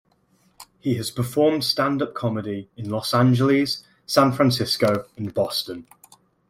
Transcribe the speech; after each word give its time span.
He 0.79 0.95
has 0.95 1.11
performed 1.11 1.63
stand-up 1.63 2.15
comedy 2.15 2.67
in 2.75 2.89
Los 2.89 3.13
Angeles, 3.13 3.83
San 4.07 4.31
Francisco, 4.31 5.05
and 5.15 5.31
Boston. 5.31 5.85